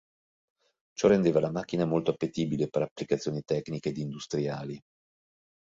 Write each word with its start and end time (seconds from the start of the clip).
Ciò 0.93 1.07
rendeva 1.09 1.39
la 1.39 1.51
macchina 1.51 1.85
molto 1.85 2.09
appetibile 2.09 2.67
per 2.69 2.81
applicazioni 2.81 3.43
tecniche 3.45 3.89
ed 3.89 3.97
industriali. 3.97 4.81